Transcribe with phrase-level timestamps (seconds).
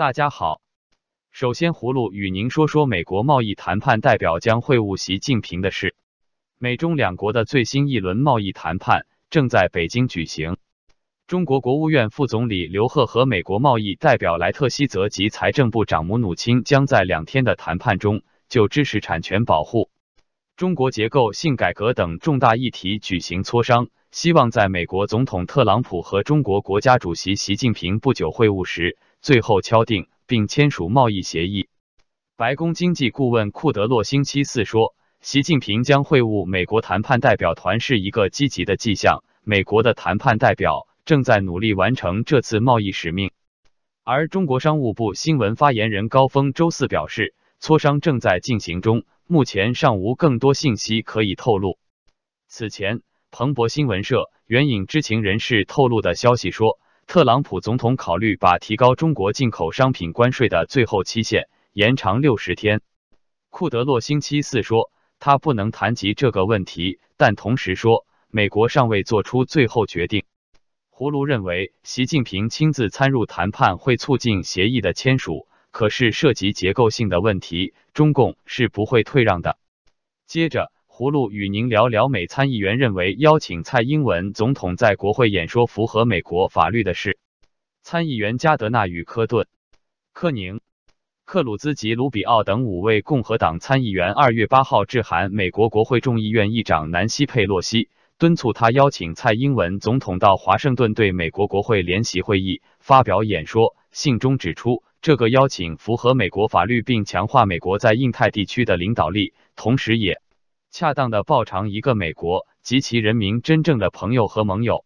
[0.00, 0.62] 大家好，
[1.30, 5.94] 首先葫芦与您说说美国贸易谈判代表将会晤习近平的事。
[6.56, 10.56] 美中两国的最新一轮贸易谈判正在北京举行。
[11.26, 19.90] 中国国务院副总理刘鹤和美国贸易代表莱特希泽及财政部长姆努钦将在两天的谈判中就知识产权保护、
[20.56, 31.68] 中国结构性改革等重大议题举行磋商，希望在美国总统特朗普和中国国家主席习近平不久会晤时，最后敲定并签署贸易协议。
[32.36, 40.86] 白宫经济顾问库德洛星期四说，习近平将会晤美国谈判代表团是一个积极的迹象，美国的谈判代表。
[41.06, 43.32] 正在努力完成这次贸易使命，
[44.04, 51.78] 而中国商务部新闻发言人高峰周四表示，磋商正在进行中，目前尚无更多信息可以透露。
[52.46, 53.00] 此前，
[53.32, 56.78] 彭博新闻社援引知情人士透露的消息说，
[57.10, 62.82] 特朗普总统考虑把提高中国进口商品关税的最后期限延长六十天。
[63.48, 70.22] 库德洛星期四说，他不能谈及这个问题，但同时说，美国尚未做出最后决定。
[70.92, 79.58] 葫芦认为，习近平亲自参入谈判会促进协议的签署，可是涉及结构性的问题，中共是不会退让的。
[80.28, 80.70] 接着，
[81.00, 87.18] 葫芦与您聊聊美参议员认为邀请蔡英文总统在国会演说符合美国法律的事。
[87.82, 89.46] 参议员加德纳与科顿、
[90.12, 90.60] 科宁、
[91.24, 97.88] 克鲁兹及卢比奥等五位共和党参议员二月八号致函美国国会众议院议长南希佩洛西。
[98.18, 103.74] 敦促他邀请蔡英文总统到华盛顿对美国国会联席会议发表演说。
[103.90, 110.20] 信中指出，这个邀请符合美国法律，并强化美国在印太地区的领导力，同时也
[110.70, 114.84] 恰当的报偿一个美国及其人民真正的朋友和盟友。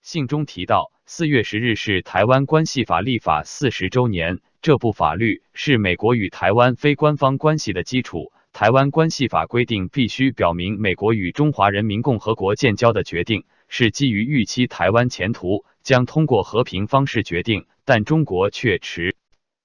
[0.00, 8.32] 信中提到，四月十日是台湾关系法立法四十周年，这部法律是美国与台湾非官方关系的基础。
[8.52, 19.16] 台湾关系法规定，必须表明美国与中华人民共和国建交的决定是基于预期台湾前途将通过和平方式决定，但中国却持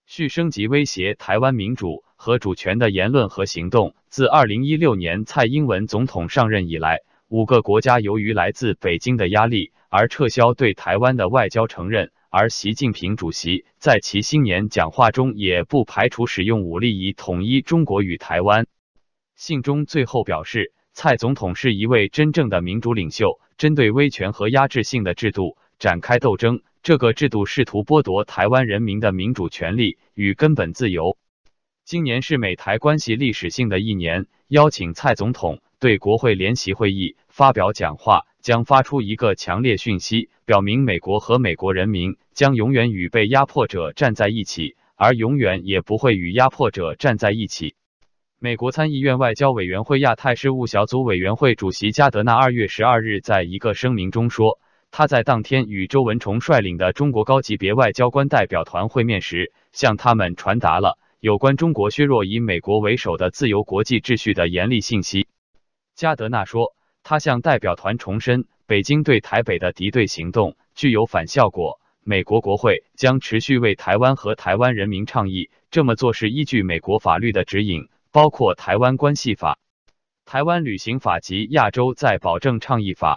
[0.05, 3.95] 续升级威胁台湾民主和主权的言论和行动。
[4.09, 6.99] 自二零一六年蔡英文总统上任以来，
[7.29, 18.67] 五个国家由于来自北京的压力而撤销对台湾的外交承认，而习近平主席在其新年讲话中也不排除使用武力以统一中国与台湾。
[19.35, 26.61] 信中最后表示，蔡总统是一位真正的民主领袖，针对威权和压制性的制度展开斗争。
[26.83, 31.17] 这个制度试图剥夺台湾人民的民主权利与根本自由。
[31.85, 47.75] 今年是美台关系历史性的一年，邀请蔡总统对国会联席会议发表讲话，将发出一个强烈讯息，表明美国和美国人民将永远与被压迫者站在一起，而永远也不会与压迫者站在一起。
[48.39, 54.59] 美国参议院外交委员会亚太事务小组委员会主席加德纳二月十二日在一个声明中说，
[54.95, 65.25] 他在当天与周文崇率领的中国高级别外交官代表团会面时，向他们传达了有关中国削弱以美国为首的自由国际秩序的严厉信息。
[65.95, 77.89] 加德纳说，他向代表团重申，北京对台北的敌对行动具有反效果，美国国会将持续为台湾和台湾人民倡议，这么做是依据美国法律的指引。
[78.11, 79.57] 包括《台湾关系法》、
[80.31, 83.15] 《台湾旅行法》及《亚洲再保证倡议法》。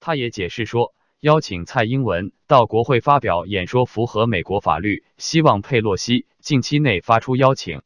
[0.00, 7.82] 他也解释说，邀请蔡英文到国会发表演说符合美国法律，希望佩洛西近期内发出邀请。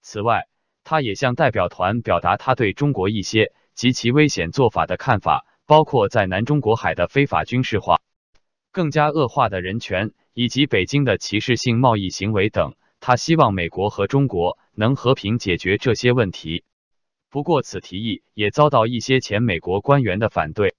[0.00, 0.46] 此外，
[0.84, 8.00] 他也向代表团表达他对中国一些极其危险做法的看法，包括在南中国海的非法军事化、
[8.70, 12.76] 更加恶化的人权以及北京的歧视性贸易行为等。
[13.00, 16.62] 他希望美国和中国能和平解决这些问题，
[17.28, 20.76] 不过此提议也遭到一些前美国官员的反对。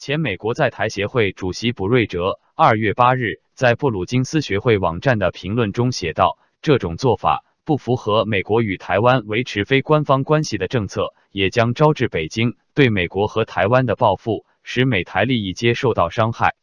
[0.00, 16.54] 前美国在台协会主席卜瑞哲二月八日在布鲁金斯学会网站的评论中写道：“这种做法不符合美国与台湾维持非官方关系的政策，也将招致北京对美国和台湾的报复，使美台利益皆受到伤害。”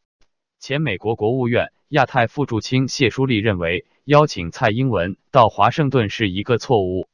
[0.57, 3.85] 前美国国务院亚太副驻青谢书立认为。
[4.05, 7.07] 邀请蔡英文到华盛顿是一个错误。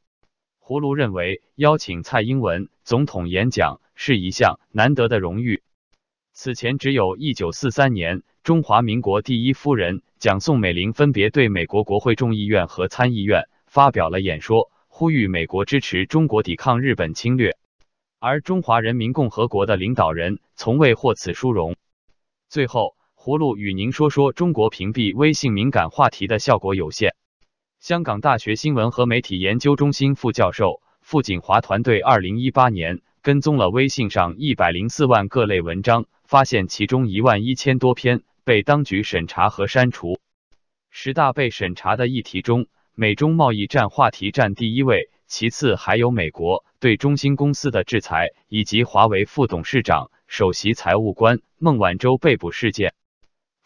[0.61, 5.63] 葫芦认为，邀请蔡英文总统演讲是一项难得的荣誉。
[6.33, 17.55] 此前，只有一九四三年，中华民国第一夫人蒋宋美龄分别对美国国会众议院和参议院发表了演说，呼吁美国支持中国抵抗日本侵略。
[18.19, 21.75] 而中华人民共和国的领导人从未获此殊荣。
[22.49, 22.95] 最后。
[23.15, 27.15] 葫芦与您说说，中国屏蔽微信敏感话题的效果有限。
[27.79, 40.17] 香港大学新闻和媒体研究中心副教授傅锦华团队二零一八年跟踪了微信上一百零四万各类文章，发现其中一万一千多篇被当局审查和删除。
[40.89, 42.65] 十大被审查的议题中，
[42.95, 52.95] 美中贸易战话题占第一位，其次还有美国对中兴公司的制裁，以及华为副董事长、首席财务官孟晚舟被捕事件。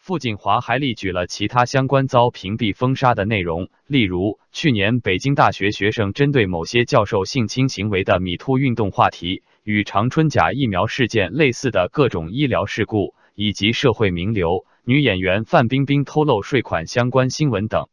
[0.08, 17.90] 傅锦华还列举了其他相关遭屏蔽封杀的内容，例如去年北京大学学生针对某些教授性侵行为的“米兔”运动话题，与长春假疫苗事件类似的各种医疗事故，以及社会名流女演员范冰冰偷漏税款相关新闻等。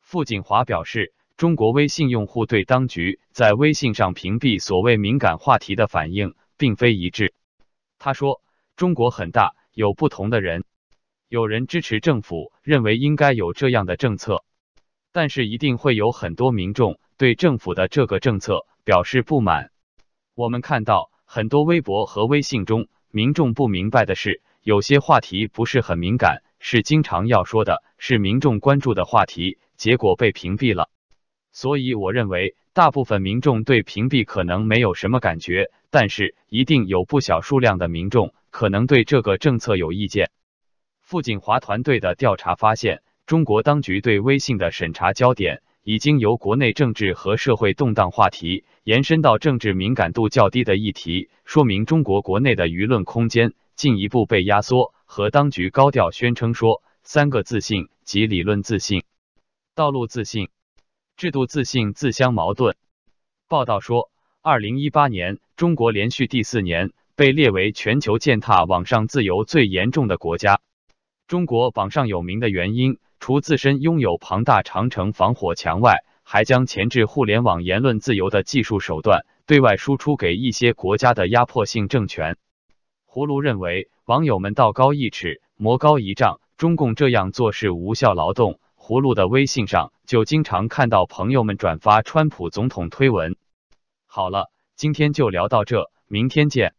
[0.00, 7.34] 傅锦华表示，中国微信用户对当局在微信上屏蔽所谓敏感话题的反应并非一致。
[7.98, 8.40] 他说
[8.76, 10.62] ：“中国很大，有不同的人。”
[11.30, 14.42] 有人支持政府，认为应该有这样的政策，
[15.12, 19.70] 但是一定会有很多民众对政府的这个政策表示不满。
[20.34, 30.90] 我们看到很多微博和微信中，民众不明白的是，有些话题不是很敏感，是经常要说的，是民众关注的话题，结果被屏蔽了。
[31.52, 40.32] 所以我认为，大部分民众对屏蔽可能没有什么感觉，但是一定有不小数量的民众可能对这个政策有意见。
[41.10, 54.94] 傅锦华团队的调查发现，中国当局对微信的审查焦点已经由国内政治和社会动荡话题延伸到政治敏感度较低的议题，说明中国国内的舆论空间进一步被压缩。
[55.04, 59.02] 和当局高调宣称说三个自信及理论自信、
[59.74, 60.48] 道路自信、
[61.16, 62.76] 制度自信自相矛盾。
[63.48, 64.12] 报道说，
[64.42, 70.60] 二零一八年，中国连续第四年被列为全球践踏网上自由最严重的国家。
[71.30, 82.36] 中国榜上有名的原因，除自身拥有庞大长城防火墙外，还将前置互联网言论自由的技术手段对外输出给一些国家的压迫性政权。
[83.08, 88.58] 葫芦认为，网友们道高一尺，魔高一丈，中共这样做是无效劳动。
[88.76, 93.36] 葫芦的微信上就经常看到朋友们转发川普总统推文。
[94.04, 96.74] 好了，今天就聊到这，明天见。